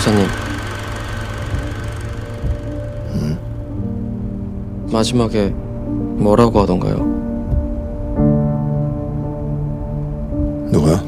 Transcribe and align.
박사님. 0.00 0.26
마지막에 4.90 5.50
뭐라고 5.50 6.60
하던가요? 6.60 6.96
누가? 10.72 11.02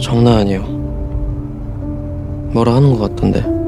장난 0.00 0.38
아니에요. 0.38 0.62
뭐라 2.52 2.76
하는 2.76 2.96
것 2.96 3.10
같던데. 3.10 3.61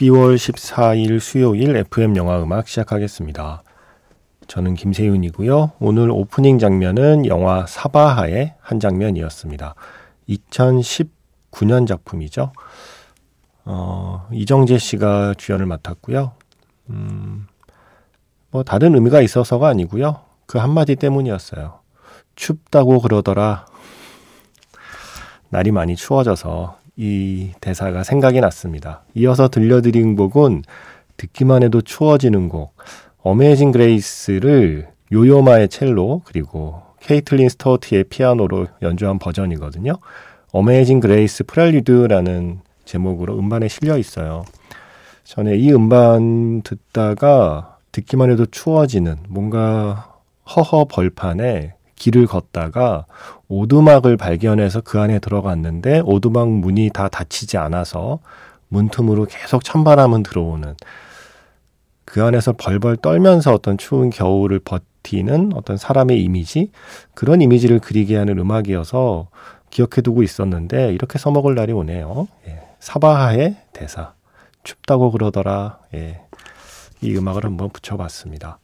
(12월 0.00 0.36
14일) 0.36 1.20
수요일 1.20 1.76
FM 1.76 2.16
영화 2.16 2.42
음악 2.42 2.68
시작하겠습니다. 2.68 3.62
저는 4.46 4.74
김세윤이고요. 4.74 5.72
오늘 5.78 6.10
오프닝 6.10 6.58
장면은 6.58 7.26
영화 7.26 7.66
사바하의 7.66 8.54
한 8.60 8.80
장면이었습니다. 8.80 9.74
2019년 10.28 11.86
작품이죠. 11.86 12.52
어, 13.66 14.26
이정재 14.32 14.78
씨가 14.78 15.34
주연을 15.36 15.66
맡았고요. 15.66 16.32
음, 16.88 17.46
뭐 18.50 18.62
다른 18.62 18.94
의미가 18.94 19.20
있어서가 19.20 19.68
아니고요. 19.68 20.22
그 20.46 20.58
한마디 20.58 20.96
때문이었어요. 20.96 21.78
춥다고 22.36 23.00
그러더라. 23.00 23.66
날이 25.50 25.72
많이 25.72 25.94
추워져서 25.94 26.79
이 27.02 27.52
대사가 27.62 28.04
생각이 28.04 28.42
났습니다. 28.42 29.04
이어서 29.14 29.48
들려드린 29.48 30.16
곡은 30.16 30.64
듣기만 31.16 31.62
해도 31.62 31.80
추워지는 31.80 32.50
곡 32.50 32.76
Amazing 33.22 33.72
Grace를 33.72 34.88
요요마의 35.10 35.70
첼로 35.70 36.20
그리고 36.26 36.82
캐서린 37.00 37.48
스토트의 37.48 38.04
피아노로 38.04 38.66
연주한 38.82 39.18
버전이거든요. 39.18 39.94
Amazing 40.52 41.00
Grace 41.00 41.44
Prelude라는 41.44 42.60
제목으로 42.84 43.38
음반에 43.38 43.68
실려 43.68 43.96
있어요. 43.96 44.44
전에 45.24 45.56
이 45.56 45.72
음반 45.72 46.60
듣다가 46.60 47.78
듣기만 47.92 48.30
해도 48.30 48.44
추워지는 48.44 49.16
뭔가 49.26 50.18
허허 50.54 50.84
벌판에 50.84 51.72
길을 51.94 52.26
걷다가 52.26 53.06
오두막을 53.50 54.16
발견해서 54.16 54.80
그 54.80 55.00
안에 55.00 55.18
들어갔는데 55.18 56.02
오두막 56.04 56.48
문이 56.48 56.90
다 56.94 57.08
닫히지 57.08 57.58
않아서 57.58 58.20
문틈으로 58.68 59.26
계속 59.26 59.64
찬바람은 59.64 60.22
들어오는 60.22 60.76
그 62.04 62.22
안에서 62.22 62.52
벌벌 62.52 62.98
떨면서 62.98 63.52
어떤 63.52 63.76
추운 63.76 64.10
겨울을 64.10 64.60
버티는 64.60 65.50
어떤 65.54 65.76
사람의 65.76 66.22
이미지 66.22 66.70
그런 67.14 67.42
이미지를 67.42 67.80
그리게 67.80 68.16
하는 68.16 68.38
음악이어서 68.38 69.28
기억해두고 69.70 70.22
있었는데 70.22 70.92
이렇게 70.92 71.18
써먹을 71.18 71.56
날이 71.56 71.72
오네요. 71.72 72.28
예. 72.46 72.60
사바하의 72.78 73.56
대사 73.72 74.14
춥다고 74.62 75.10
그러더라. 75.10 75.80
예. 75.94 76.20
이 77.00 77.16
음악을 77.16 77.44
한번 77.44 77.70
붙여봤습니다. 77.70 78.60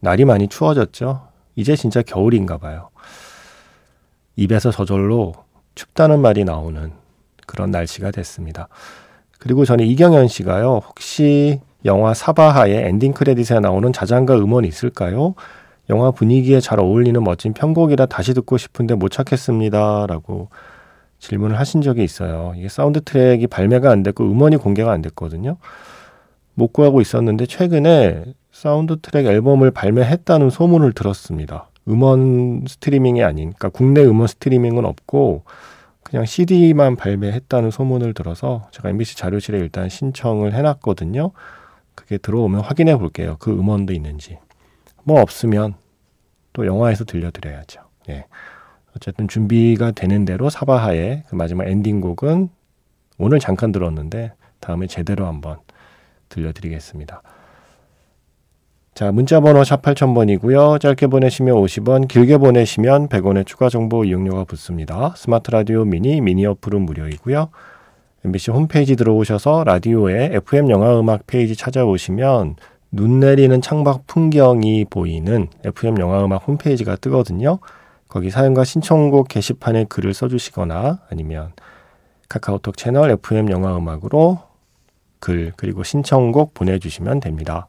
날이 0.00 0.24
많이 0.24 0.48
추워졌죠. 0.48 1.28
이제 1.56 1.76
진짜 1.76 2.00
겨울인가 2.00 2.56
봐요. 2.56 2.90
입에서 4.36 4.70
저절로 4.70 5.32
춥다는 5.74 6.20
말이 6.20 6.44
나오는 6.44 6.92
그런 7.46 7.70
날씨가 7.70 8.10
됐습니다. 8.10 8.68
그리고 9.38 9.64
전에 9.64 9.84
이경현 9.84 10.28
씨가요. 10.28 10.80
혹시 10.86 11.60
영화 11.84 12.14
사바하의 12.14 12.84
엔딩 12.88 13.12
크레딧에 13.12 13.60
나오는 13.60 13.92
자장가 13.92 14.36
음원이 14.36 14.68
있을까요? 14.68 15.34
영화 15.88 16.10
분위기에 16.10 16.60
잘 16.60 16.80
어울리는 16.80 17.22
멋진 17.22 17.52
편곡이라 17.52 18.06
다시 18.06 18.34
듣고 18.34 18.56
싶은데 18.56 18.94
못 18.94 19.10
찾겠습니다. 19.10 20.06
라고 20.06 20.48
질문을 21.18 21.58
하신 21.58 21.80
적이 21.80 22.04
있어요. 22.04 22.52
이게 22.56 22.68
사운드 22.68 23.00
트랙이 23.02 23.46
발매가 23.46 23.90
안 23.90 24.02
됐고 24.02 24.24
음원이 24.24 24.56
공개가 24.56 24.92
안 24.92 25.00
됐거든요. 25.02 25.56
못 26.54 26.72
구하고 26.72 27.00
있었는데 27.00 27.46
최근에 27.46 28.24
사운드 28.50 28.96
트랙 29.00 29.26
앨범을 29.26 29.70
발매했다는 29.70 30.50
소문을 30.50 30.92
들었습니다. 30.92 31.68
음원 31.88 32.64
스트리밍이 32.66 33.22
아닌, 33.22 33.52
그러니까 33.52 33.68
국내 33.68 34.04
음원 34.04 34.26
스트리밍은 34.26 34.84
없고 34.84 35.44
그냥 36.02 36.24
CD만 36.24 36.96
발매했다는 36.96 37.70
소문을 37.70 38.14
들어서 38.14 38.68
제가 38.70 38.90
MBC 38.90 39.16
자료실에 39.16 39.58
일단 39.58 39.88
신청을 39.88 40.54
해놨거든요. 40.54 41.32
그게 41.96 42.18
들어오면 42.18 42.60
확인해 42.60 42.96
볼게요. 42.96 43.36
그 43.40 43.50
음원도 43.50 43.92
있는지. 43.92 44.38
뭐 45.02 45.20
없으면 45.20 45.74
또 46.52 46.66
영화에서 46.66 47.04
들려드려야죠. 47.04 47.80
예. 48.10 48.26
어쨌든 48.94 49.28
준비가 49.28 49.90
되는 49.90 50.24
대로 50.24 50.48
사바하의 50.48 51.24
그 51.28 51.34
마지막 51.34 51.66
엔딩곡은 51.66 52.48
오늘 53.18 53.38
잠깐 53.40 53.72
들었는데 53.72 54.32
다음에 54.60 54.86
제대로 54.86 55.26
한번 55.26 55.58
들려드리겠습니다. 56.28 57.22
자, 58.96 59.12
문자번호 59.12 59.62
샵 59.62 59.82
8000번이고요. 59.82 60.80
짧게 60.80 61.08
보내시면 61.08 61.56
50원, 61.56 62.08
길게 62.08 62.38
보내시면 62.38 63.08
100원의 63.08 63.44
추가 63.44 63.68
정보 63.68 64.06
이용료가 64.06 64.44
붙습니다. 64.44 65.12
스마트 65.18 65.50
라디오 65.50 65.84
미니, 65.84 66.22
미니 66.22 66.46
어플은 66.46 66.80
무료이고요. 66.80 67.50
MBC 68.24 68.52
홈페이지 68.52 68.96
들어오셔서 68.96 69.64
라디오에 69.64 70.30
FM 70.32 70.70
영화 70.70 70.98
음악 70.98 71.26
페이지 71.26 71.54
찾아오시면 71.54 72.56
눈 72.90 73.20
내리는 73.20 73.60
창밖 73.60 74.06
풍경이 74.06 74.86
보이는 74.86 75.48
FM 75.62 75.98
영화 76.00 76.24
음악 76.24 76.48
홈페이지가 76.48 76.96
뜨거든요. 76.96 77.58
거기 78.08 78.30
사연과 78.30 78.64
신청곡 78.64 79.28
게시판에 79.28 79.84
글을 79.90 80.14
써주시거나 80.14 81.00
아니면 81.10 81.52
카카오톡 82.30 82.78
채널 82.78 83.10
FM 83.10 83.50
영화 83.50 83.76
음악으로 83.76 84.38
글 85.20 85.52
그리고 85.54 85.82
신청곡 85.82 86.54
보내주시면 86.54 87.20
됩니다. 87.20 87.68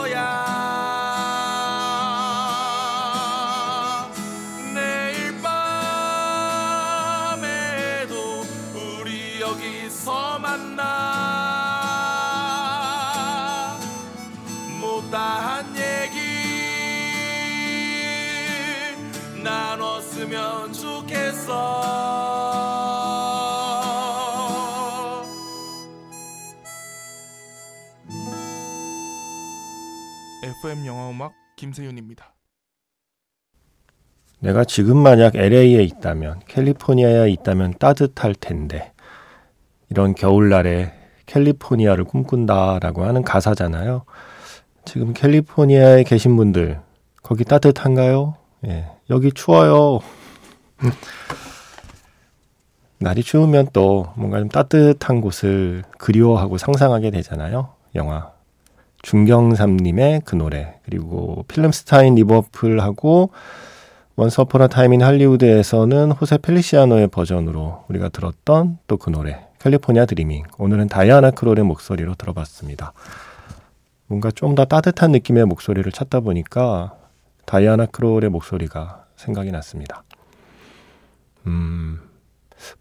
FM 30.61 30.85
영화음악 30.85 31.33
김세윤입니다. 31.55 32.35
내가 34.41 34.63
지금 34.63 34.97
만약 34.97 35.35
LA에 35.35 35.83
있다면, 35.83 36.41
캘리포니아에 36.47 37.31
있다면 37.31 37.73
따뜻할 37.79 38.35
텐데, 38.35 38.91
이런 39.89 40.13
겨울날에 40.13 40.93
캘리포니아를 41.25 42.03
꿈꾼다라고 42.03 43.05
하는 43.05 43.23
가사잖아요. 43.23 44.05
지금 44.85 45.13
캘리포니아에 45.13 46.03
계신 46.03 46.37
분들, 46.37 46.79
거기 47.23 47.43
따뜻한가요? 47.43 48.35
예, 48.67 48.85
여기 49.09 49.31
추워요. 49.31 49.99
날이 52.99 53.23
추우면 53.23 53.69
또 53.73 54.13
뭔가 54.15 54.37
좀 54.37 54.47
따뜻한 54.47 55.21
곳을 55.21 55.81
그리워하고 55.97 56.59
상상하게 56.59 57.09
되잖아요. 57.09 57.73
영화. 57.95 58.40
중경삼림의 59.03 60.21
그 60.25 60.35
노래. 60.35 60.75
그리고 60.83 61.43
Film 61.47 61.74
Star 61.74 62.01
in 62.01 62.15
Liverpool하고 62.15 63.31
Once 64.15 64.43
Upon 64.45 64.67
a 64.67 64.72
Time 64.72 64.93
in 64.93 65.01
Hollywood에서는 65.01 66.11
호세 66.11 66.37
펠리시아노의 66.37 67.07
버전으로 67.07 67.85
우리가 67.89 68.09
들었던 68.09 68.77
또 68.87 68.97
그 68.97 69.09
노래. 69.09 69.47
California 69.59 70.05
Dreamin'. 70.05 70.43
오늘은 70.57 70.87
다이아나 70.87 71.31
크롤의 71.31 71.63
목소리로 71.65 72.15
들어봤습니다. 72.15 72.93
뭔가 74.07 74.29
좀 74.31 74.55
더 74.55 74.65
따뜻한 74.65 75.11
느낌의 75.11 75.45
목소리를 75.45 75.89
찾다 75.91 76.19
보니까 76.19 76.95
다이아나 77.45 77.85
크롤의 77.85 78.29
목소리가 78.29 79.05
생각이 79.15 79.51
났습니다. 79.51 80.03
음, 81.47 81.99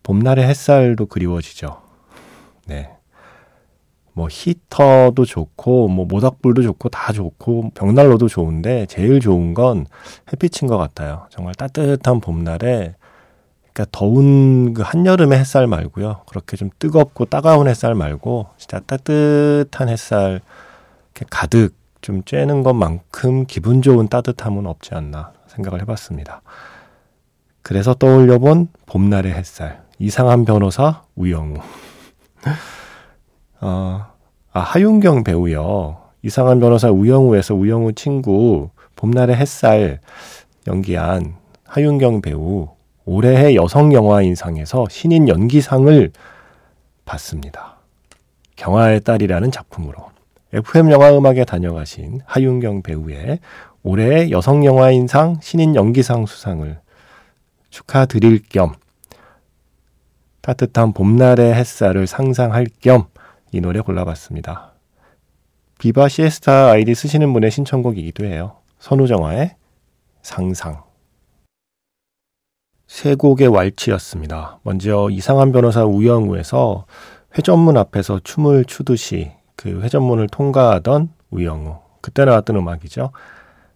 봄날의 0.03 0.47
햇살도 0.47 1.07
그리워지죠. 1.07 1.81
네. 2.67 2.91
뭐 4.13 4.29
히터도 4.31 5.25
좋고 5.25 5.89
뭐 5.89 6.05
모닥불도 6.07 6.63
좋고 6.63 6.89
다 6.89 7.13
좋고 7.13 7.71
벽난로도 7.75 8.29
좋은데 8.29 8.87
제일 8.87 9.21
좋은 9.21 9.55
건 9.55 9.87
햇빛인 10.33 10.69
것 10.69 10.77
같아요. 10.77 11.27
정말 11.31 11.55
따뜻한 11.55 12.21
봄날에 12.21 12.95
그러니까 13.73 13.87
더운 13.93 14.75
그 14.75 14.83
한여름의 14.83 15.39
햇살 15.39 15.67
말고요. 15.67 16.23
그렇게 16.29 16.57
좀 16.57 16.71
뜨겁고 16.79 17.25
따가운 17.27 17.69
햇살 17.69 17.95
말고 17.95 18.49
진짜 18.57 18.81
따뜻한 18.81 19.89
햇살 19.89 20.41
이렇게 21.15 21.27
가득 21.31 21.75
좀 22.01 22.23
쬐는 22.23 22.65
것만큼 22.65 23.47
기분 23.47 23.83
좋은 23.83 24.09
따뜻함은 24.09 24.67
없지 24.67 24.95
않나 24.95 25.33
생각을 25.49 25.81
해봤습니다. 25.83 26.43
그래서 27.63 27.95
떠올려본 27.95 28.69
봄날의 28.87 29.33
햇살 29.33 29.83
이상한 29.99 30.45
변호사 30.45 31.03
우영우 31.15 31.59
어, 33.61 34.07
아 34.53 34.61
하윤경 34.61 35.25
배우요. 35.25 35.99
이상한 36.23 36.61
변호사 36.61 36.91
우영우에서 36.91 37.55
우영우 37.55 37.93
친구 37.95 38.71
봄날의 38.97 39.37
햇살 39.37 40.01
연기한 40.67 41.37
하윤경 41.65 42.23
배우. 42.23 42.69
올해의 43.05 43.57
여성 43.57 43.93
영화인상에서 43.93 44.87
신인 44.89 45.29
연기상을 45.29 46.13
받습니다. 47.05 47.77
경화의 48.57 49.01
딸이라는 49.01 49.51
작품으로. 49.51 50.11
FM 50.53 50.91
영화 50.91 51.17
음악에 51.17 51.45
다녀가신 51.45 52.21
하윤경 52.27 52.83
배우의 52.83 53.39
올해의 53.83 54.31
여성 54.31 54.65
영화인상 54.65 55.39
신인 55.41 55.75
연기상 55.75 56.27
수상을 56.27 56.79
축하드릴 57.71 58.43
겸 58.49 58.75
따뜻한 60.41 60.93
봄날의 60.93 61.55
햇살을 61.55 62.07
상상할 62.07 62.67
겸 62.81 63.07
이 63.53 63.61
노래 63.61 63.81
골라봤습니다. 63.81 64.73
비바 65.79 66.09
시에스타 66.09 66.71
아이디 66.71 66.95
쓰시는 66.95 67.33
분의 67.33 67.51
신청곡이기도 67.51 68.25
해요. 68.25 68.57
선우정아의 68.79 69.57
상상. 70.23 70.83
세 72.87 73.15
곡의 73.15 73.49
왈츠였습니다. 73.49 74.59
먼저 74.63 75.09
이상한 75.11 75.53
변호사 75.53 75.85
우영우에서 75.85 76.87
회전문 77.37 77.77
앞에서 77.77 78.21
춤을 78.23 78.65
추듯이 78.67 79.33
그 79.57 79.81
회전문을 79.81 80.29
통과하던 80.29 81.11
우영우. 81.31 81.79
그때 82.01 82.25
나왔던 82.25 82.57
음악이죠. 82.57 83.13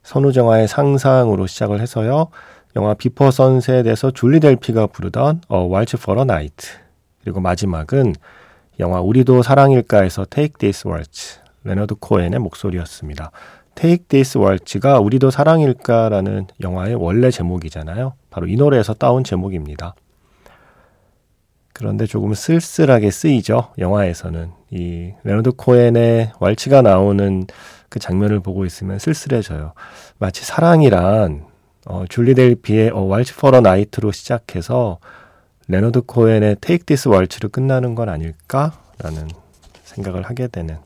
선우정아의 0.02 0.68
상상으로 0.68 1.46
시작을 1.46 1.80
해서요. 1.80 2.28
영화 2.76 2.94
비퍼 2.94 3.30
선셋에서 3.30 4.10
줄리 4.10 4.40
델피가 4.40 4.88
부르던 4.88 5.42
A 5.48 5.66
Waltz 5.66 5.98
for 5.98 6.24
a 6.24 6.31
Night. 6.31 6.68
그리고 7.22 7.40
마지막은 7.40 8.14
영화 8.80 9.00
우리도 9.00 9.42
사랑일까에서 9.42 10.26
Take 10.28 10.54
This 10.58 10.86
Waltz. 10.86 11.40
레너드 11.62 11.94
코엔의 11.94 12.40
목소리였습니다. 12.40 13.30
Take 13.74 14.06
This 14.08 14.36
Waltz가 14.36 14.98
우리도 14.98 15.30
사랑일까라는 15.30 16.48
영화의 16.60 16.94
원래 16.96 17.30
제목이잖아요. 17.30 18.14
바로 18.30 18.46
이 18.46 18.56
노래에서 18.56 18.94
따온 18.94 19.24
제목입니다. 19.24 19.94
그런데 21.72 22.06
조금 22.06 22.34
쓸쓸하게 22.34 23.10
쓰이죠. 23.10 23.72
영화에서는 23.78 24.50
이 24.70 25.12
레너드 25.24 25.52
코엔의 25.52 26.32
왈츠가 26.38 26.82
나오는 26.82 27.46
그 27.88 27.98
장면을 27.98 28.40
보고 28.40 28.64
있으면 28.64 28.98
쓸쓸해져요. 28.98 29.72
마치 30.18 30.44
사랑이란 30.44 31.46
어, 31.86 32.04
줄리 32.08 32.34
델피의 32.34 32.90
A 32.90 33.02
Waltz 33.02 33.36
for 33.36 33.60
a 33.60 33.67
Night로 33.67 34.12
시작해서 34.12 34.98
레너드 35.68 36.02
코엔의 36.02 36.56
Take 36.60 36.84
This 36.86 37.08
Waltz로 37.08 37.48
끝나는 37.48 37.94
건 37.94 38.08
아닐까라는 38.08 39.28
생각을 39.84 40.22
하게 40.22 40.48
되는 40.48 40.76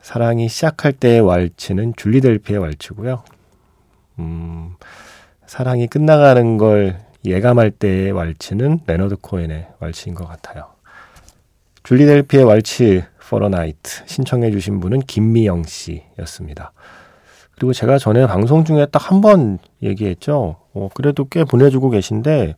사랑이 0.00 0.48
시작할 0.48 0.92
때의 0.92 1.20
왈츠는 1.20 1.94
줄리 1.96 2.20
델피의 2.20 2.58
왈츠고요. 2.60 3.22
음, 4.18 4.74
사랑이 5.46 5.86
끝나가는 5.86 6.56
걸 6.58 6.98
예감할 7.24 7.70
때의 7.72 8.12
왈츠는 8.12 8.80
레너드 8.86 9.16
코엔의 9.16 9.66
왈츠인 9.80 10.14
것 10.14 10.26
같아요. 10.26 10.66
줄리 11.82 12.06
델피의 12.06 12.44
왈츠 12.44 13.04
포러 13.28 13.48
나이트 13.48 14.02
신청해 14.06 14.52
주신 14.52 14.78
분은 14.80 15.00
김미영 15.00 15.64
씨였습니다. 15.64 16.72
그리고 17.56 17.72
제가 17.72 17.98
전에 17.98 18.26
방송 18.26 18.64
중에 18.64 18.86
딱 18.86 19.10
한 19.10 19.20
번 19.20 19.58
얘기했죠. 19.82 20.56
어, 20.74 20.88
그래도 20.94 21.24
꽤 21.28 21.42
보내주고 21.44 21.90
계신데 21.90 22.54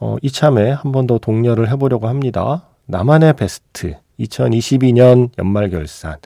어, 0.00 0.16
이참에 0.22 0.70
한 0.72 0.92
번 0.92 1.06
더 1.06 1.18
독려를 1.18 1.70
해보려고 1.70 2.08
합니다. 2.08 2.68
나만의 2.86 3.34
베스트 3.34 3.96
2022년 4.20 5.30
연말 5.38 5.70
결산 5.70 6.16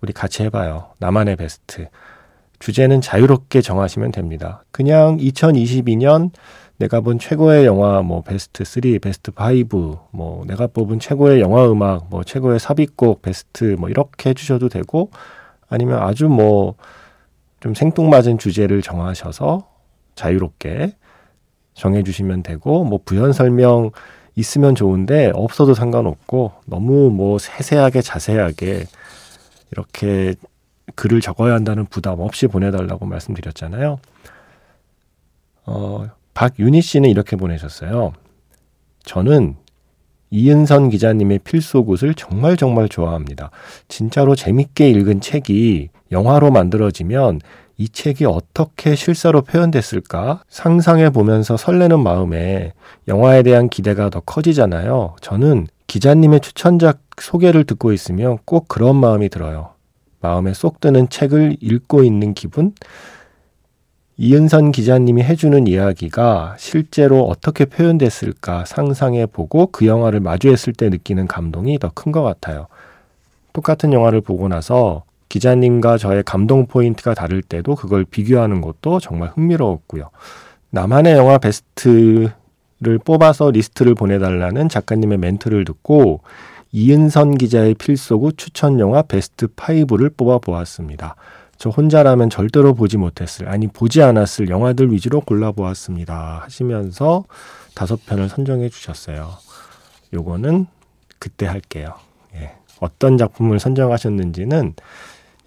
우리 0.00 0.12
같이 0.12 0.42
해봐요. 0.44 0.90
나만의 0.98 1.36
베스트 1.36 1.88
주제는 2.58 3.00
자유롭게 3.00 3.60
정하시면 3.62 4.12
됩니다. 4.12 4.64
그냥 4.70 5.16
2022년 5.18 6.30
내가 6.78 7.00
본 7.00 7.18
최고의 7.18 7.66
영화 7.66 8.00
뭐 8.02 8.22
베스트 8.22 8.64
3, 8.64 8.82
베스트 9.02 9.32
5, 9.32 9.98
뭐 10.12 10.44
내가 10.46 10.66
뽑은 10.66 10.98
최고의 10.98 11.40
영화 11.40 11.70
음악, 11.70 12.06
뭐 12.10 12.24
최고의 12.24 12.58
삽입곡 12.58 13.22
베스트 13.22 13.76
뭐 13.78 13.88
이렇게 13.90 14.30
해 14.30 14.34
주셔도 14.34 14.68
되고 14.68 15.10
아니면 15.68 16.02
아주 16.02 16.28
뭐 16.28 16.76
좀 17.60 17.74
생뚱맞은 17.74 18.38
주제를 18.38 18.82
정하셔서 18.82 19.68
자유롭게 20.14 20.96
정해 21.80 22.02
주시면 22.02 22.42
되고 22.42 22.84
뭐 22.84 23.00
부연 23.02 23.32
설명 23.32 23.90
있으면 24.36 24.74
좋은데 24.74 25.32
없어도 25.34 25.72
상관없고 25.72 26.52
너무 26.66 27.10
뭐 27.10 27.38
세세하게 27.38 28.02
자세하게 28.02 28.84
이렇게 29.72 30.34
글을 30.94 31.22
적어야 31.22 31.54
한다는 31.54 31.86
부담 31.86 32.20
없이 32.20 32.48
보내달라고 32.48 33.06
말씀드렸잖아요. 33.06 33.98
어, 35.64 36.06
박윤희 36.34 36.82
씨는 36.82 37.08
이렇게 37.08 37.36
보내셨어요. 37.36 38.12
저는 39.04 39.56
이은선 40.30 40.90
기자님의 40.90 41.38
필소굿을 41.38 42.14
정말 42.14 42.58
정말 42.58 42.90
좋아합니다. 42.90 43.50
진짜로 43.88 44.34
재밌게 44.36 44.90
읽은 44.90 45.22
책이 45.22 45.88
영화로 46.12 46.50
만들어지면 46.50 47.40
이 47.80 47.88
책이 47.88 48.26
어떻게 48.26 48.94
실사로 48.94 49.40
표현됐을까 49.40 50.42
상상해 50.50 51.08
보면서 51.08 51.56
설레는 51.56 52.02
마음에 52.02 52.74
영화에 53.08 53.42
대한 53.42 53.70
기대가 53.70 54.10
더 54.10 54.20
커지잖아요. 54.20 55.16
저는 55.22 55.66
기자님의 55.86 56.40
추천작 56.40 57.00
소개를 57.18 57.64
듣고 57.64 57.94
있으면 57.94 58.36
꼭 58.44 58.68
그런 58.68 58.96
마음이 58.96 59.30
들어요. 59.30 59.70
마음에 60.20 60.52
쏙 60.52 60.80
드는 60.80 61.08
책을 61.08 61.56
읽고 61.58 62.04
있는 62.04 62.34
기분? 62.34 62.74
이은선 64.18 64.72
기자님이 64.72 65.22
해주는 65.22 65.66
이야기가 65.66 66.56
실제로 66.58 67.24
어떻게 67.24 67.64
표현됐을까 67.64 68.66
상상해 68.66 69.24
보고 69.24 69.68
그 69.68 69.86
영화를 69.86 70.20
마주했을 70.20 70.74
때 70.74 70.90
느끼는 70.90 71.28
감동이 71.28 71.78
더 71.78 71.88
큰 71.94 72.12
것 72.12 72.22
같아요. 72.22 72.66
똑같은 73.54 73.94
영화를 73.94 74.20
보고 74.20 74.48
나서 74.48 75.04
기자님과 75.30 75.96
저의 75.96 76.22
감동 76.24 76.66
포인트가 76.66 77.14
다를 77.14 77.40
때도 77.40 77.76
그걸 77.76 78.04
비교하는 78.04 78.60
것도 78.60 79.00
정말 79.00 79.30
흥미로웠고요. 79.30 80.10
나만의 80.70 81.14
영화 81.14 81.38
베스트를 81.38 82.32
뽑아서 83.04 83.50
리스트를 83.50 83.94
보내달라는 83.94 84.68
작가님의 84.68 85.16
멘트를 85.18 85.64
듣고 85.64 86.20
이은선 86.72 87.38
기자의 87.38 87.74
필소굿 87.74 88.34
추천 88.34 88.78
영화 88.80 89.02
베스트 89.02 89.46
5를 89.46 90.16
뽑아 90.16 90.38
보았습니다. 90.38 91.16
저 91.56 91.70
혼자라면 91.70 92.30
절대로 92.30 92.74
보지 92.74 92.96
못했을, 92.96 93.48
아니, 93.48 93.66
보지 93.66 94.02
않았을 94.02 94.48
영화들 94.48 94.92
위주로 94.92 95.20
골라보았습니다. 95.20 96.40
하시면서 96.44 97.24
다섯 97.74 98.04
편을 98.06 98.28
선정해 98.28 98.68
주셨어요. 98.68 99.28
요거는 100.14 100.66
그때 101.18 101.46
할게요. 101.46 101.94
예. 102.34 102.52
어떤 102.80 103.18
작품을 103.18 103.60
선정하셨는지는 103.60 104.74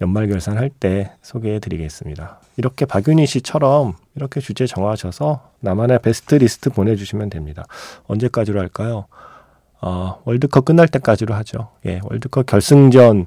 연말 0.00 0.28
결산할 0.28 0.70
때 0.70 1.12
소개해 1.22 1.60
드리겠습니다. 1.60 2.40
이렇게 2.56 2.84
박윤희 2.84 3.26
씨처럼 3.26 3.94
이렇게 4.16 4.40
주제 4.40 4.66
정하셔서 4.66 5.50
나만의 5.60 6.00
베스트 6.02 6.34
리스트 6.34 6.70
보내주시면 6.70 7.30
됩니다. 7.30 7.64
언제까지로 8.06 8.58
할까요? 8.60 9.06
어, 9.80 10.20
월드컵 10.24 10.64
끝날 10.64 10.88
때까지로 10.88 11.34
하죠. 11.34 11.68
예, 11.86 12.00
월드컵 12.04 12.46
결승전이 12.46 13.26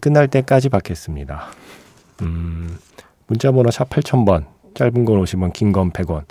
끝날 0.00 0.28
때까지 0.28 0.68
받겠습니다. 0.68 1.46
음, 2.22 2.78
문자번호 3.26 3.70
샵 3.70 3.88
8000번, 3.90 4.46
짧은 4.74 5.04
건 5.04 5.22
50원, 5.22 5.52
긴 5.52 5.72
건 5.72 5.90
100원. 5.92 6.24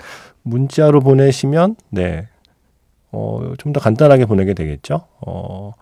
문자로 0.43 1.01
보내시면, 1.01 1.75
네, 1.89 2.27
어, 3.11 3.53
좀 3.57 3.73
더 3.73 3.79
간단하게 3.79 4.25
보내게 4.25 4.53
되겠죠. 4.53 5.05
어, 5.25 5.73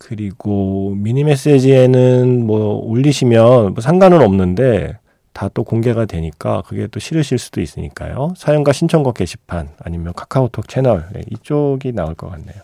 그리고 0.00 0.94
미니 0.96 1.22
메시지에는 1.24 2.46
뭐 2.46 2.84
올리시면 2.84 3.74
뭐 3.74 3.80
상관은 3.80 4.22
없는데 4.22 4.98
다 5.32 5.48
또 5.54 5.64
공개가 5.64 6.04
되니까 6.06 6.62
그게 6.66 6.86
또 6.86 7.00
싫으실 7.00 7.38
수도 7.38 7.60
있으니까요. 7.60 8.34
사연과 8.36 8.72
신청곡 8.72 9.14
게시판 9.14 9.70
아니면 9.78 10.12
카카오톡 10.14 10.68
채널 10.68 11.06
네, 11.12 11.22
이쪽이 11.30 11.92
나올 11.92 12.14
것 12.14 12.30
같네요. 12.30 12.62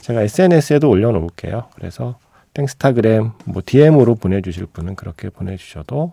제가 0.00 0.22
SNS에도 0.22 0.88
올려놓을게요. 0.88 1.68
그래서 1.74 2.18
땡스타그램 2.54 3.32
뭐 3.44 3.62
DM으로 3.64 4.14
보내주실 4.16 4.66
분은 4.66 4.94
그렇게 4.94 5.30
보내주셔도 5.30 6.12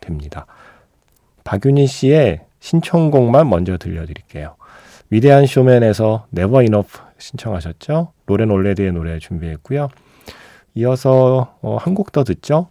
됩니다. 0.00 0.46
박윤희 1.44 1.86
씨의 1.86 2.40
신청곡만 2.60 3.48
먼저 3.48 3.76
들려드릴게요. 3.76 4.56
위대한 5.10 5.46
쇼맨에서 5.46 6.26
Never 6.36 6.62
Enough 6.62 7.00
신청하셨죠? 7.20 8.12
로렌 8.26 8.50
올레드의 8.50 8.92
노래 8.92 9.18
준비했고요. 9.18 9.88
이어서 10.74 11.56
어, 11.62 11.76
한곡 11.76 12.12
더 12.12 12.24
듣죠? 12.24 12.68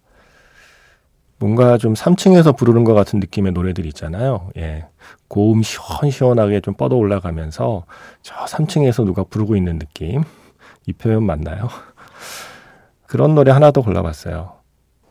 뭔가 1.37 1.77
좀 1.77 1.93
3층에서 1.93 2.55
부르는 2.55 2.83
것 2.83 2.93
같은 2.93 3.19
느낌의 3.19 3.53
노래들 3.53 3.85
있잖아요. 3.87 4.49
예. 4.57 4.87
고음 5.29 5.63
시원시원하게 5.63 6.59
좀 6.59 6.73
뻗어 6.73 6.97
올라가면서 6.97 7.85
저 8.21 8.35
3층에서 8.35 9.05
누가 9.05 9.23
부르고 9.23 9.55
있는 9.55 9.79
느낌. 9.79 10.23
이 10.85 10.93
표현 10.93 11.23
맞나요? 11.25 11.69
그런 13.07 13.35
노래 13.35 13.51
하나 13.51 13.71
더 13.71 13.81
골라봤어요. 13.81 14.59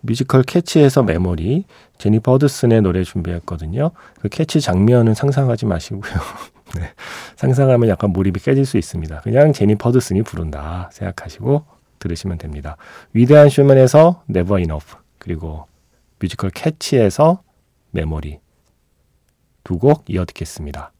뮤지컬 0.00 0.42
Cats에서 0.42 1.02
Memory, 1.02 1.64
제니퍼 1.98 2.32
허드슨의 2.32 2.82
노래 2.82 3.02
준비했거든요. 3.02 3.90
그 4.20 4.28
Cats 4.28 4.60
장면은 4.60 5.14
상상하지 5.14 5.66
마시고요. 5.66 6.12
네. 6.74 6.92
상상하면 7.36 7.88
약간 7.88 8.10
몰입이 8.10 8.40
깨질 8.40 8.64
수 8.66 8.76
있습니다. 8.78 9.20
그냥 9.20 9.52
제니퍼 9.52 9.88
허드슨이 9.88 10.22
부른다 10.22 10.90
생각하시고 10.92 11.64
들으시면 11.98 12.38
됩니다. 12.38 12.76
위대한 13.12 13.48
쇼맨에서 13.48 14.22
Never 14.30 14.60
Enough, 14.60 14.96
그리고 15.18 15.66
뮤지컬 16.20 16.50
Cats에서 16.50 17.42
Memory 17.92 18.40
두 19.64 19.78
곡 19.78 20.04
이어 20.08 20.24
듣겠습니다. 20.24 20.92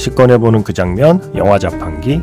다시 0.00 0.08
꺼내보는 0.14 0.64
그 0.64 0.72
장면, 0.72 1.20
영화 1.34 1.58
자판기. 1.58 2.22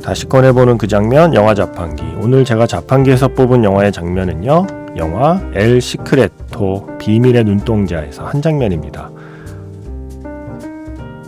다시 0.00 0.26
꺼내보는 0.26 0.78
그 0.78 0.86
장면, 0.86 1.34
영화 1.34 1.56
자판기. 1.56 2.04
오늘 2.20 2.44
제가 2.44 2.68
자판기에서 2.68 3.26
뽑은 3.26 3.64
영화의 3.64 3.90
장면은요, 3.90 4.68
영화 4.96 5.40
엘 5.54 5.80
시크레토 5.80 6.98
비밀의 7.00 7.42
눈동자에서 7.42 8.24
한 8.24 8.40
장면입니다. 8.40 9.10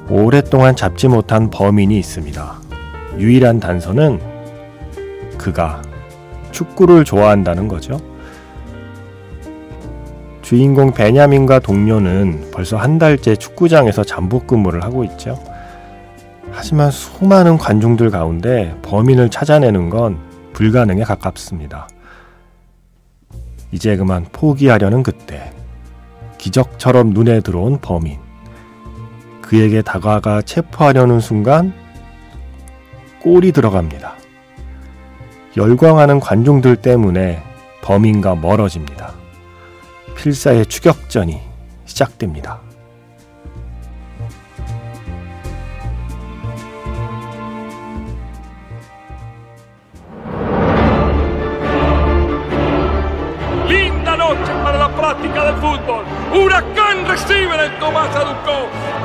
오랫동안 0.08 0.76
잡지 0.76 1.08
못한 1.08 1.50
범인이 1.50 1.98
있습니다. 1.98 2.57
유일한 3.18 3.60
단서는 3.60 4.20
그가 5.36 5.82
축구를 6.50 7.04
좋아한다는 7.04 7.68
거죠. 7.68 8.00
주인공 10.42 10.92
베냐민과 10.92 11.58
동료는 11.58 12.50
벌써 12.52 12.76
한 12.76 12.98
달째 12.98 13.36
축구장에서 13.36 14.02
잠복 14.04 14.46
근무를 14.46 14.82
하고 14.82 15.04
있죠. 15.04 15.38
하지만 16.50 16.90
수많은 16.90 17.58
관중들 17.58 18.10
가운데 18.10 18.74
범인을 18.82 19.28
찾아내는 19.28 19.90
건 19.90 20.18
불가능에 20.54 21.02
가깝습니다. 21.02 21.88
이제 23.72 23.96
그만 23.96 24.24
포기하려는 24.32 25.02
그때 25.02 25.52
기적처럼 26.38 27.10
눈에 27.10 27.40
들어온 27.40 27.78
범인 27.80 28.18
그에게 29.42 29.82
다가가 29.82 30.42
체포하려는 30.42 31.20
순간 31.20 31.74
골이 33.20 33.52
들어갑니다. 33.52 34.14
열광하는 35.56 36.20
관중들 36.20 36.76
때문에 36.76 37.42
범인과 37.82 38.36
멀어집니다. 38.36 39.12
필사의 40.16 40.66
추격전이 40.66 41.40
시작됩니다. 41.84 42.60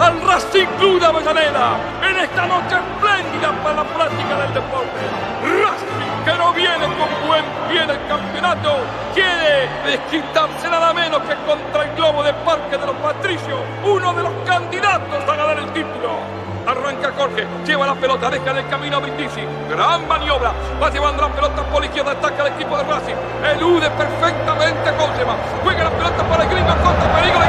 Al 0.04 0.22
Racing 0.22 0.68
Club 0.80 1.00
de 1.00 1.08
en 1.08 2.18
esta 2.18 2.46
noche 2.46 2.76
espléndida 2.76 3.52
para 3.64 3.76
la 3.76 3.84
práctica 3.86 4.38
del 4.38 4.54
deporte. 4.54 5.00
Racing 5.42 6.14
que 6.26 6.34
no 6.38 6.54
viene 6.54 6.86
con 6.98 7.28
buen 7.28 7.44
pie 7.70 7.88
del 7.88 8.00
campeonato 8.08 8.78
quiere 9.14 9.70
desquitarse 9.86 10.70
nada 10.70 10.94
menos 10.94 11.22
que 11.22 11.36
contra 11.48 11.84
el 11.84 11.96
globo 11.96 12.22
de 12.22 12.34
Parque 12.34 12.78
de 12.78 12.86
los 12.86 12.96
Patricios, 12.98 13.60
uno 13.86 14.14
de 14.14 14.24
los 14.24 14.32
candidatos 14.46 15.24
a 15.24 15.36
ganar 15.36 15.60
el 15.60 15.72
título. 15.72 16.44
Arranca 16.68 17.12
Jorge, 17.18 17.46
lleva 17.66 17.86
la 17.86 17.96
pelota, 17.96 18.30
deja 18.30 18.52
en 18.52 18.58
el 18.58 18.68
camino 18.70 18.98
a 18.98 19.00
Brindisi. 19.00 19.42
Gran 19.70 20.08
maniobra, 20.08 20.54
va 20.82 20.90
llevando 20.90 21.22
la 21.22 21.30
pelota 21.30 21.64
por 21.64 21.82
la 21.82 21.88
izquierda, 21.88 22.12
ataca 22.12 22.48
el 22.48 22.54
equipo 22.54 22.78
de 22.78 22.84
Racing. 22.84 23.16
Elude 23.56 23.90
perfectamente 23.90 24.92
Cosema. 24.96 25.36
Juega 25.64 25.84
la 25.86 25.90
pelota 25.92 26.24
para 26.24 26.44
el 26.44 26.50
gringo 26.50 26.76
Costa, 26.84 27.16
peligro 27.16 27.43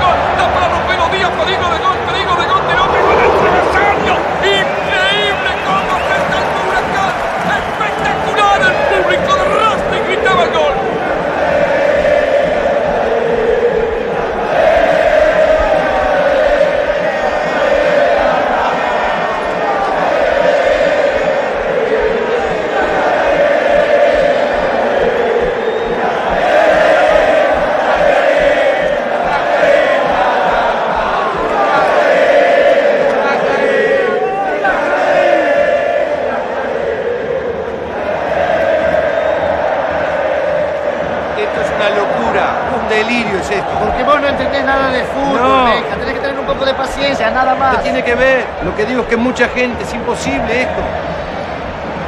una 41.84 41.96
locura, 41.96 42.44
un 42.80 42.88
delirio 42.88 43.38
es 43.38 43.50
esto. 43.50 43.70
Porque 43.82 44.02
vos 44.02 44.20
no 44.20 44.28
entendés 44.28 44.64
nada 44.64 44.90
de 44.90 45.02
fútbol, 45.04 45.40
No. 45.40 45.64
Benja. 45.64 45.96
Tenés 45.96 46.14
que 46.14 46.20
tener 46.20 46.38
un 46.38 46.46
poco 46.46 46.64
de 46.64 46.74
paciencia, 46.74 47.30
nada 47.30 47.54
más. 47.54 47.76
¿Qué 47.76 47.82
tiene 47.82 48.02
que 48.02 48.14
ver? 48.14 48.44
Lo 48.64 48.74
que 48.74 48.84
digo 48.86 49.02
es 49.02 49.08
que 49.08 49.16
mucha 49.16 49.48
gente, 49.48 49.82
es 49.82 49.92
imposible 49.92 50.62
esto. 50.62 50.80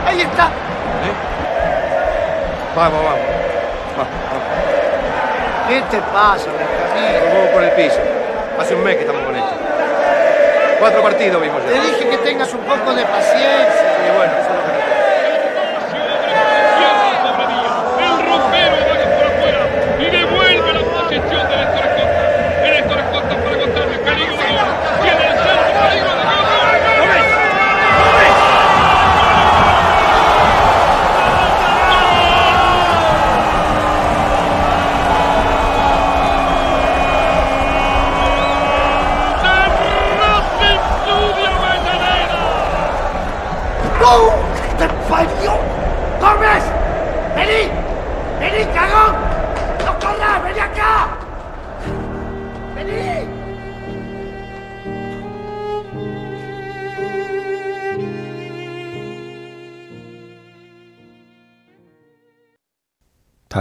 Ahí 0.06 0.20
está. 0.22 0.48
Vamos, 2.76 3.00
vamos. 3.02 3.18
Vamos, 3.96 4.12
vamos. 4.28 4.44
¿Qué 5.68 5.82
te 5.90 5.98
pasa? 6.12 6.46
Nos 6.46 7.34
vamos 7.34 7.48
por 7.52 7.62
el 7.62 7.70
piso. 7.72 7.98
Hace 8.60 8.74
un 8.74 8.84
mes 8.84 8.94
que 8.96 9.00
estamos 9.02 9.22
con 9.22 9.34
esto. 9.34 9.54
Cuatro 10.78 11.02
partidos 11.02 11.40
vimos 11.40 11.60
ya. 11.64 11.80
Te 11.80 11.86
dije 11.86 12.08
que 12.08 12.18
tengas 12.18 12.52
un 12.52 12.60
poco 12.60 12.94
de 12.94 13.04
paciencia. 13.04 13.88
Y 14.06 14.16
bueno, 14.16 14.32
eso 14.40 14.50
es 14.50 14.56
lo 14.56 14.72
que 14.72 14.75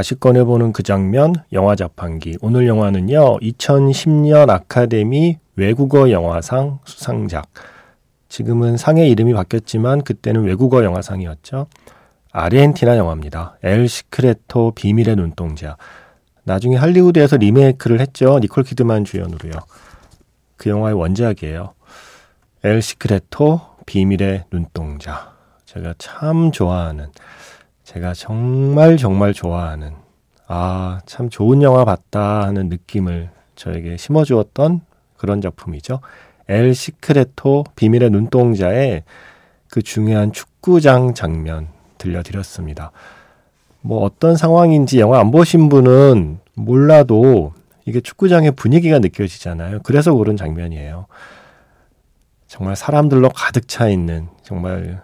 다시 0.06 0.14
꺼내보는 0.20 0.72
그 0.72 0.84
장면, 0.84 1.34
영화 1.52 1.76
자판기. 1.76 2.38
오늘 2.42 2.68
영화는요, 2.68 3.40
2010년 3.40 4.52
아카데미 4.52 5.40
외국어 5.56 6.12
영화상 6.12 6.78
수상작. 6.86 7.48
지금은 8.30 8.78
상의 8.78 9.10
이름이 9.10 9.34
바뀌었지만 9.34 10.04
그때는 10.04 10.44
외국어 10.44 10.84
영화상이었죠. 10.84 11.66
아르헨티나 12.32 12.98
영화입니다. 12.98 13.58
엘 13.64 13.88
시크레토 13.88 14.74
비밀의 14.76 15.16
눈동자. 15.16 15.76
나중에 16.44 16.76
할리우드에서 16.76 17.38
리메이크를 17.38 18.00
했죠. 18.00 18.38
니콜 18.38 18.64
키드만 18.64 19.06
주연으로요. 19.06 19.54
그 20.56 20.70
영화의 20.70 20.94
원작이에요. 20.94 21.74
엘 22.64 22.80
시크레토 22.84 23.60
비밀의 23.88 24.44
눈동자. 24.52 25.34
제가 25.66 25.96
참 25.98 26.52
좋아하는 26.52 27.08
제가 27.86 28.16
정말 28.16 28.98
정말 28.98 29.34
좋아하는 29.34 29.94
아, 30.48 31.00
참 31.06 31.30
좋은 31.30 31.62
영화 31.62 31.86
봤다 31.86 32.44
하는 32.44 32.68
느낌을 32.68 33.30
저에게 33.56 33.96
심어주었던 33.96 34.82
그런 35.18 35.40
작품이죠. 35.40 36.02
엘 36.48 36.74
시크레토 36.74 37.64
비밀의 37.76 38.10
눈동자의 38.10 39.04
그 39.70 39.82
중요한 39.82 40.32
축구장 40.32 41.14
장면 41.14 41.68
들려드렸습니다. 41.98 42.92
뭐 43.82 44.04
어떤 44.04 44.36
상황인지 44.36 45.00
영화 45.00 45.20
안 45.20 45.32
보신 45.32 45.70
분은 45.70 46.40
몰라도 46.56 47.54
이게 47.86 48.02
축구장의 48.02 48.52
분위기가 48.52 48.98
느껴지잖아요. 48.98 49.80
그래서 49.84 50.14
그런 50.14 50.38
장면이에요. 50.38 51.06
정말 52.48 52.76
사람들로 52.76 53.30
가득 53.30 53.68
차 53.68 53.90
있는 53.90 54.28
정말 54.42 55.02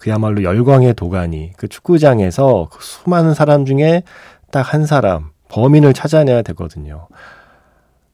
그야말로 0.00 0.42
열광의 0.42 0.94
도가니 0.94 1.52
그 1.56 1.68
축구장에서 1.68 2.68
그 2.72 2.82
수많은 2.82 3.34
사람 3.34 3.64
중에 3.66 4.02
딱 4.50 4.62
한 4.62 4.86
사람 4.86 5.30
범인을 5.48 5.92
찾아내야 5.92 6.42
되거든요. 6.42 7.06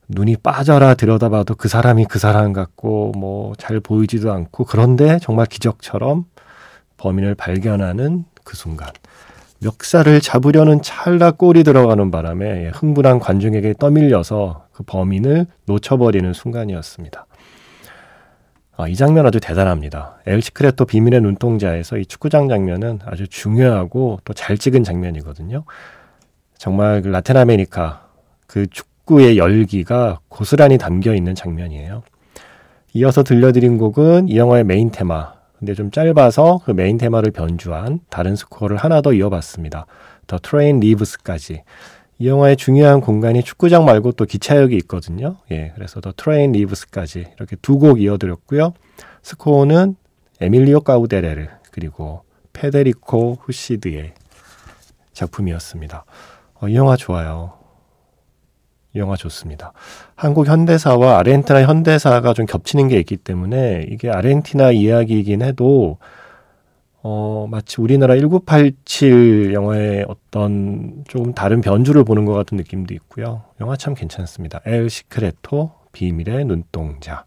눈이 0.09 0.37
빠져라 0.37 0.93
들여다봐도 0.93 1.55
그 1.55 1.67
사람이 1.67 2.05
그 2.05 2.19
사람 2.19 2.53
같고 2.53 3.13
뭐 3.17 3.53
잘 3.57 3.79
보이지도 3.79 4.31
않고 4.31 4.65
그런데 4.65 5.17
정말 5.21 5.45
기적처럼 5.47 6.25
범인을 6.97 7.35
발견하는 7.35 8.25
그 8.43 8.55
순간 8.55 8.89
멱살을 9.59 10.21
잡으려는 10.21 10.81
찰나 10.81 11.31
골이 11.31 11.63
들어가는 11.63 12.11
바람에 12.11 12.69
흥분한 12.73 13.19
관중에게 13.19 13.73
떠밀려서 13.79 14.67
그 14.71 14.83
범인을 14.83 15.47
놓쳐버리는 15.65 16.31
순간이었습니다. 16.33 17.25
아, 18.79 18.87
이 18.87 18.95
장면 18.95 19.25
아주 19.25 19.39
대단합니다. 19.39 20.17
El 20.27 20.39
secreto 20.41 20.85
비밀의 20.85 21.21
눈동자에서 21.21 21.97
이 21.97 22.05
축구장 22.05 22.47
장면은 22.47 22.99
아주 23.05 23.27
중요하고 23.27 24.19
또 24.23 24.33
잘 24.33 24.57
찍은 24.57 24.83
장면이거든요. 24.83 25.63
정말 26.59 27.01
그 27.01 27.07
라틴 27.07 27.37
아메리카 27.37 28.07
그 28.45 28.67
축구의 28.67 29.37
열기가 29.39 30.19
고스란히 30.29 30.77
담겨 30.77 31.15
있는 31.15 31.33
장면이에요. 31.33 32.03
이어서 32.93 33.23
들려드린 33.23 33.79
곡은 33.79 34.29
이 34.29 34.37
영화의 34.37 34.63
메인 34.63 34.91
테마. 34.91 35.33
근데 35.57 35.73
좀 35.73 35.89
짧아서 35.89 36.61
그 36.63 36.69
메인 36.71 36.99
테마를 36.99 37.31
변주한 37.31 37.99
다른 38.09 38.35
스코어를 38.35 38.77
하나 38.77 39.01
더 39.01 39.11
이어봤습니다. 39.11 39.87
The 40.27 40.37
Train 40.37 40.79
Leaves까지. 40.79 41.63
이 42.19 42.27
영화의 42.27 42.57
중요한 42.57 42.99
공간이 42.99 43.43
축구장 43.43 43.85
말고 43.85 44.13
또 44.13 44.25
기차역이 44.25 44.75
있거든요. 44.77 45.37
예, 45.51 45.71
그래서 45.75 46.01
The 46.01 46.11
Train 46.15 46.51
Leaves까지 46.53 47.27
이렇게 47.37 47.55
두 47.61 47.77
곡 47.77 48.01
이어드렸고요. 48.01 48.73
스코어는 49.21 49.95
에밀리오 50.41 50.81
까우데레르 50.81 51.47
그리고 51.71 52.23
페데리코 52.53 53.37
후시드의 53.41 54.13
작품이었습니다. 55.13 56.05
어, 56.55 56.67
이 56.67 56.75
영화 56.75 56.95
좋아요. 56.95 57.53
이 58.95 58.99
영화 58.99 59.15
좋습니다. 59.15 59.73
한국 60.15 60.47
현대사와 60.47 61.19
아르헨티나 61.19 61.63
현대사가 61.63 62.33
좀 62.33 62.47
겹치는 62.47 62.87
게 62.87 62.97
있기 62.99 63.17
때문에 63.17 63.85
이게 63.89 64.09
아르헨티나 64.09 64.71
이야기이긴 64.71 65.43
해도 65.43 65.99
어, 67.09 67.47
마치 67.49 67.79
우리나라 67.79 68.17
1987 68.17 69.53
영화의 69.53 70.03
어떤 70.09 71.05
조금 71.07 71.33
다른 71.33 71.61
변주를 71.61 72.03
보는 72.03 72.25
것 72.25 72.33
같은 72.33 72.57
느낌도 72.57 72.93
있고요. 72.95 73.43
영화 73.61 73.77
참 73.77 73.93
괜찮습니다. 73.93 74.59
엘 74.65 74.89
시크레토 74.89 75.71
비밀의 75.93 76.43
눈동자. 76.43 77.23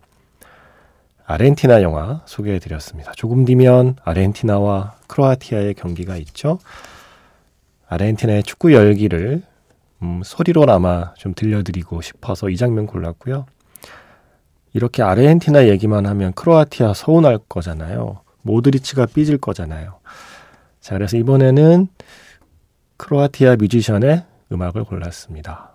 아르헨티나 1.24 1.80
영화 1.80 2.20
소개해 2.26 2.58
드렸습니다. 2.58 3.12
조금 3.12 3.46
뒤면 3.46 3.96
아르헨티나와 4.04 4.96
크로아티아의 5.06 5.72
경기가 5.72 6.18
있죠. 6.18 6.58
아르헨티나의 7.88 8.42
축구 8.42 8.74
열기를 8.74 9.42
음, 10.02 10.20
소리로나마 10.22 11.14
좀 11.14 11.32
들려드리고 11.32 12.02
싶어서 12.02 12.50
이 12.50 12.58
장면 12.58 12.86
골랐고요. 12.86 13.46
이렇게 14.74 15.02
아르헨티나 15.02 15.68
얘기만 15.68 16.04
하면 16.04 16.34
크로아티아 16.34 16.92
서운할 16.92 17.38
거잖아요. 17.48 18.20
모드리치가 18.42 19.06
삐질 19.06 19.38
거잖아요. 19.38 19.98
자, 20.80 20.94
그래서 20.94 21.16
이번에는 21.16 21.88
크로아티아 22.96 23.56
뮤지션의 23.56 24.24
음악을 24.52 24.84
골랐습니다. 24.84 25.72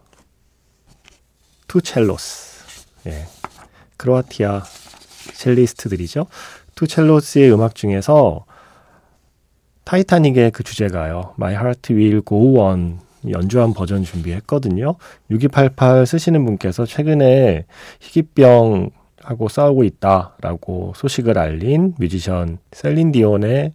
투첼로스. 1.67 2.63
예. 3.07 3.25
크로아티아 3.97 4.63
첼리스트들이죠. 5.33 6.27
투첼로스의 6.75 7.51
음악 7.53 7.75
중에서 7.75 8.45
타이타닉의 9.85 10.51
그 10.51 10.63
주제가요. 10.63 11.35
My 11.37 11.53
Heart 11.53 11.93
Will 11.93 12.21
Go 12.25 12.59
On 12.59 12.99
연주한 13.29 13.73
버전 13.73 14.03
준비했거든요. 14.03 14.95
6288 15.29 16.05
쓰시는 16.05 16.45
분께서 16.45 16.85
최근에 16.85 17.65
희귀병 18.01 18.91
하고 19.25 19.49
싸우고 19.49 19.83
있다라고 19.83 20.93
소식을 20.95 21.37
알린 21.37 21.95
뮤지션 21.99 22.59
셀린 22.71 23.11
디온의 23.11 23.73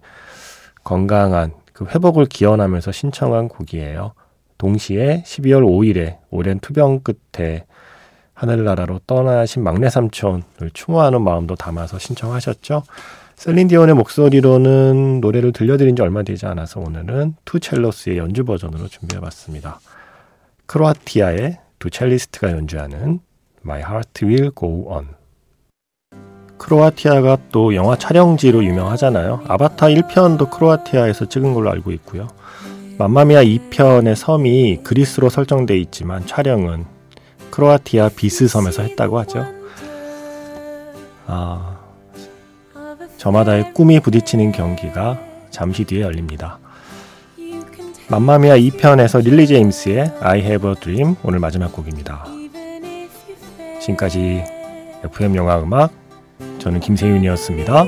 건강한 0.84 1.52
그 1.72 1.84
회복을 1.86 2.26
기원하면서 2.26 2.92
신청한 2.92 3.48
곡이에요. 3.48 4.12
동시에 4.58 5.22
12월 5.26 5.64
5일에 5.64 6.18
오랜 6.30 6.60
투병 6.60 7.00
끝에 7.00 7.64
하늘나라로 8.34 9.00
떠나신 9.06 9.62
막내 9.62 9.90
삼촌을 9.90 10.70
추모하는 10.72 11.22
마음도 11.22 11.56
담아서 11.56 11.98
신청하셨죠. 11.98 12.82
셀린 13.36 13.68
디온의 13.68 13.94
목소리로는 13.94 15.20
노래를 15.20 15.52
들려드린 15.52 15.96
지 15.96 16.02
얼마 16.02 16.22
되지 16.22 16.46
않아서 16.46 16.80
오늘은 16.80 17.34
투 17.44 17.58
첼로스의 17.58 18.18
연주 18.18 18.44
버전으로 18.44 18.88
준비해봤습니다. 18.88 19.80
크로아티아의 20.66 21.58
두 21.78 21.90
첼리스트가 21.90 22.52
연주하는 22.52 23.20
My 23.64 23.80
Heart 23.80 24.26
Will 24.26 24.50
Go 24.54 24.92
On. 24.92 25.19
크로아티아가 26.60 27.38
또 27.50 27.74
영화 27.74 27.96
촬영지로 27.96 28.62
유명하잖아요. 28.64 29.44
아바타 29.48 29.86
1편도 29.86 30.50
크로아티아에서 30.50 31.26
찍은 31.26 31.54
걸로 31.54 31.70
알고 31.70 31.90
있고요. 31.92 32.28
맘마미아 32.98 33.42
2편의 33.42 34.14
섬이 34.14 34.80
그리스로 34.84 35.30
설정돼 35.30 35.78
있지만 35.78 36.26
촬영은 36.26 36.84
크로아티아 37.50 38.10
비스 38.14 38.46
섬에서 38.46 38.82
했다고 38.82 39.18
하죠. 39.20 39.46
아, 41.26 41.78
저마다의 43.16 43.72
꿈이 43.72 43.98
부딪히는 43.98 44.52
경기가 44.52 45.18
잠시 45.50 45.84
뒤에 45.84 46.02
열립니다. 46.02 46.58
맘마미아 48.08 48.58
2편에서 48.58 49.24
릴리 49.24 49.46
제임스의 49.46 50.12
I 50.20 50.40
Have 50.40 50.68
a 50.68 50.74
Dream 50.76 51.16
오늘 51.22 51.38
마지막 51.38 51.72
곡입니다. 51.72 52.26
지금까지 53.80 54.44
FM 55.04 55.36
영화 55.36 55.58
음악 55.58 56.00
저는 56.60 56.80
김세윤이었습니다. 56.80 57.86